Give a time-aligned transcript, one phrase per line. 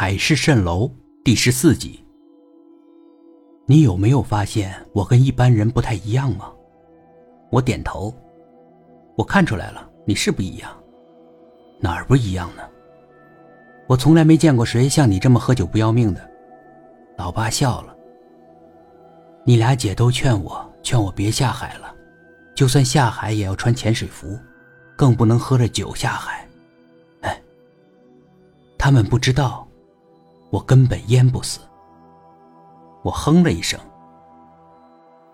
[0.00, 0.88] 海市蜃楼
[1.24, 1.98] 第十四集。
[3.66, 6.52] 你有没有发现我跟一般人不太一样吗？
[7.50, 8.14] 我点头。
[9.16, 10.70] 我看出来了，你是不一样。
[11.80, 12.62] 哪儿不一样呢？
[13.88, 16.30] 我从来没见过谁像你这么喝酒不要命的。
[17.16, 17.92] 老爸笑了。
[19.44, 21.92] 你俩姐都劝我，劝我别下海了，
[22.54, 24.38] 就算下海也要穿潜水服，
[24.94, 26.48] 更不能喝着酒下海。
[27.22, 27.42] 哎，
[28.78, 29.67] 他们不知道。
[30.50, 31.60] 我根本淹不死。
[33.02, 33.78] 我哼了一声。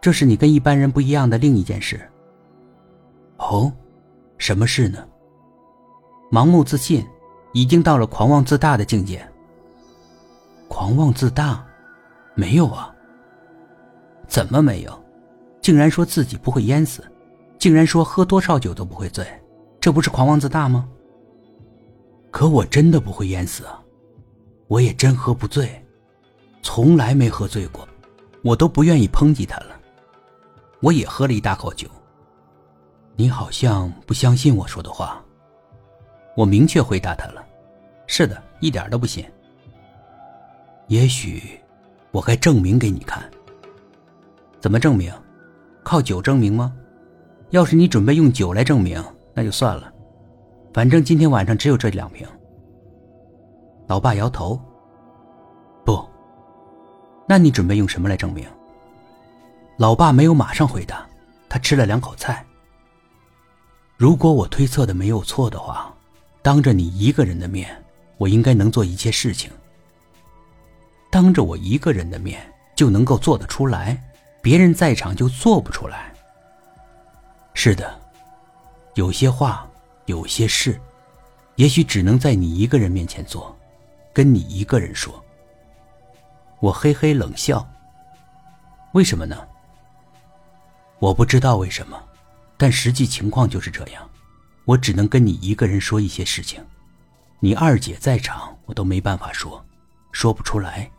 [0.00, 2.00] 这是你跟一般人不一样的另一件事。
[3.36, 3.70] 哦，
[4.38, 5.06] 什么事呢？
[6.30, 7.06] 盲目自信，
[7.52, 9.26] 已经到了狂妄自大的境界。
[10.68, 11.64] 狂妄自大？
[12.34, 12.94] 没有啊。
[14.26, 15.04] 怎么没有？
[15.60, 17.04] 竟然说自己不会淹死，
[17.58, 19.26] 竟然说喝多少酒都不会醉，
[19.80, 20.88] 这不是狂妄自大吗？
[22.30, 23.82] 可我真的不会淹死啊。
[24.70, 25.68] 我也真喝不醉，
[26.62, 27.86] 从来没喝醉过，
[28.44, 29.76] 我都不愿意抨击他了。
[30.78, 31.88] 我也喝了一大口酒。
[33.16, 35.20] 你好像不相信我说的话。
[36.36, 37.44] 我明确回答他了
[38.06, 39.24] ：“是的，一点都不信。”
[40.86, 41.58] 也许，
[42.12, 43.28] 我该证明给你看。
[44.60, 45.12] 怎么证明？
[45.82, 46.72] 靠酒证明吗？
[47.50, 49.92] 要是你准备用酒来证明，那就算了。
[50.72, 52.24] 反正今天晚上只有这两瓶。
[53.90, 54.56] 老爸摇头。
[55.84, 56.08] 不，
[57.26, 58.46] 那你准备用什么来证明？
[59.78, 61.04] 老爸没有马上回答，
[61.48, 62.46] 他吃了两口菜。
[63.96, 65.92] 如果我推测的没有错的话，
[66.40, 67.68] 当着你一个人的面，
[68.16, 69.50] 我应该能做一些事情。
[71.10, 72.40] 当着我一个人的面
[72.76, 74.00] 就能够做得出来，
[74.40, 76.14] 别人在场就做不出来。
[77.54, 77.92] 是的，
[78.94, 79.68] 有些话，
[80.06, 80.80] 有些事，
[81.56, 83.52] 也许只能在你一个人面前做。
[84.20, 85.24] 跟你一个人说，
[86.58, 87.66] 我嘿嘿冷笑。
[88.92, 89.48] 为什么呢？
[90.98, 91.98] 我不知道为什么，
[92.58, 94.06] 但实际情况就是这样。
[94.66, 96.62] 我只能跟你一个人说一些事情，
[97.38, 99.64] 你二姐在场，我都没办法说，
[100.12, 100.90] 说不出来。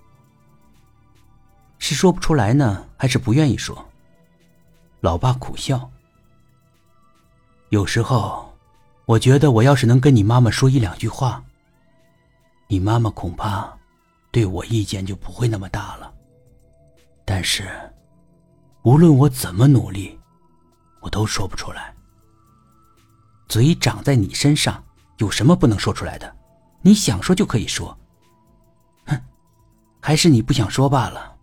[1.77, 3.87] 是说不出来呢，还是不愿意说？
[5.01, 5.87] 老爸苦笑。
[7.69, 8.51] 有时候，
[9.05, 11.43] 我觉得我要是能跟你妈妈说一两句话。
[12.71, 13.77] 你妈妈恐怕
[14.31, 16.13] 对我意见就不会那么大了。
[17.25, 17.69] 但是，
[18.83, 20.17] 无论我怎么努力，
[21.01, 21.93] 我都说不出来。
[23.49, 24.81] 嘴长在你身上，
[25.17, 26.33] 有什么不能说出来的？
[26.79, 27.97] 你想说就可以说。
[29.05, 29.21] 哼，
[29.99, 31.35] 还是你不想说罢了。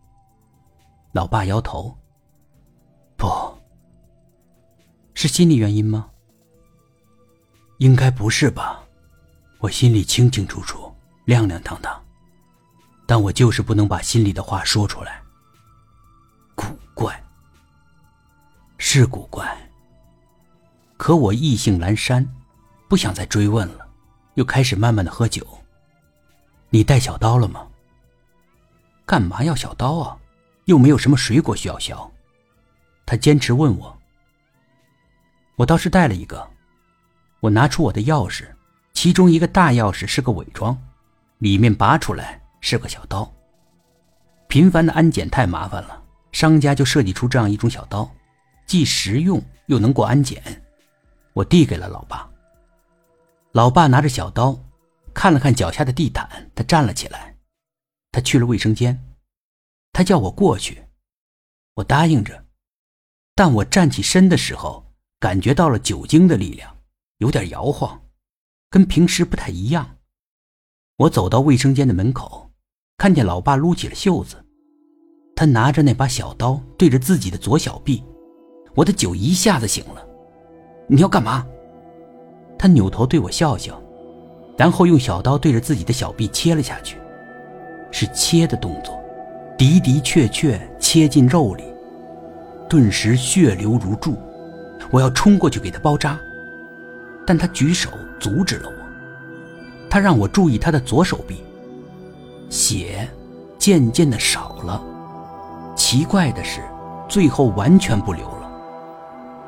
[1.13, 1.95] 老爸摇头。
[3.19, 3.55] 不
[5.13, 6.09] 是心理原因吗？
[7.81, 8.83] 应该不是吧？
[9.59, 10.88] 我心里清清楚楚。
[11.29, 12.03] 亮亮堂堂，
[13.05, 15.21] 但我就是不能把心里的话说出来。
[16.55, 17.23] 古怪，
[18.79, 19.47] 是古怪。
[20.97, 22.27] 可我意兴阑珊，
[22.89, 23.87] 不想再追问了，
[24.37, 25.47] 又开始慢慢的喝酒。
[26.71, 27.69] 你带小刀了吗？
[29.05, 30.17] 干嘛要小刀啊？
[30.65, 32.11] 又没有什么水果需要削。
[33.05, 33.95] 他坚持问我。
[35.57, 36.49] 我倒是带了一个，
[37.41, 38.49] 我拿出我的钥匙，
[38.95, 40.75] 其中一个大钥匙是个伪装。
[41.39, 43.31] 里面拔出来是个小刀。
[44.49, 48.11] 频繁的安检太麻烦了，商家就设计出这样一种小刀，
[48.67, 50.43] 既实用又能过安检。
[51.33, 52.29] 我递给了老爸。
[53.53, 54.59] 老爸拿着小刀，
[55.15, 57.37] 看了看脚下的地毯，他站了起来。
[58.11, 58.99] 他去了卫生间，
[59.93, 60.83] 他叫我过去，
[61.75, 62.45] 我答应着。
[63.35, 66.75] 但我站起身的时候，感觉到了酒精的力量，
[67.19, 68.01] 有点摇晃，
[68.71, 69.98] 跟平时不太一样。
[70.99, 72.51] 我走到卫生间的门口，
[72.97, 74.35] 看见老爸撸起了袖子，
[75.37, 78.03] 他拿着那把小刀对着自己的左小臂，
[78.75, 80.05] 我的酒一下子醒了。
[80.89, 81.47] 你要干嘛？
[82.59, 83.81] 他扭头对我笑笑，
[84.57, 86.99] 然后用小刀对着自己的小臂切了下去，
[87.93, 89.01] 是切的动作，
[89.57, 91.63] 的的确确切进肉里，
[92.69, 94.17] 顿时血流如注。
[94.91, 96.19] 我要冲过去给他包扎，
[97.25, 98.73] 但他举手阻止了。
[99.91, 101.43] 他让我注意他的左手臂，
[102.51, 103.09] 血
[103.59, 104.83] 渐渐的少了。
[105.75, 106.61] 奇怪的是，
[107.09, 108.51] 最后完全不流了。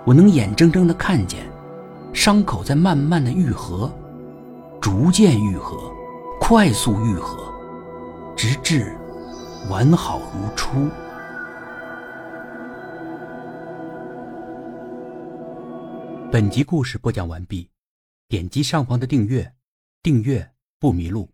[0.05, 1.41] 我能眼睁睁的看见，
[2.13, 3.91] 伤口在慢慢的愈合，
[4.81, 5.77] 逐渐愈合，
[6.41, 7.53] 快速愈合，
[8.35, 8.97] 直至
[9.69, 10.89] 完好如初。
[16.33, 17.69] 本集故事播讲完毕，
[18.29, 19.53] 点击上方的订阅。
[20.03, 21.31] 订阅不迷路。